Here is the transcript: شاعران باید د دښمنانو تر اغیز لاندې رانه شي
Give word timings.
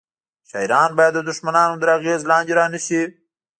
شاعران 0.49 0.91
باید 0.97 1.13
د 1.15 1.19
دښمنانو 1.29 1.79
تر 1.81 1.89
اغیز 1.97 2.21
لاندې 2.29 2.51
رانه 2.59 2.79
شي 2.85 3.01